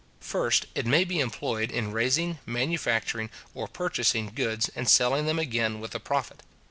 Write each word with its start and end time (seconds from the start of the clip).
First, 0.19 0.65
it 0.73 0.87
may 0.87 1.03
be 1.03 1.19
employed 1.19 1.69
in 1.69 1.91
raising, 1.91 2.39
manufacturing, 2.43 3.29
or 3.53 3.67
purchasing 3.67 4.31
goods, 4.33 4.67
and 4.75 4.89
selling 4.89 5.27
them 5.27 5.37
again 5.37 5.79
with 5.79 5.93
a 5.93 5.99
profit. 5.99 6.41